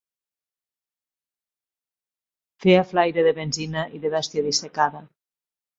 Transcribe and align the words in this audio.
Feia 2.65 2.89
flaire 2.93 3.29
de 3.29 3.39
benzina 3.43 3.87
i 3.99 4.05
de 4.07 4.17
bestia 4.19 4.49
dissecada 4.51 5.07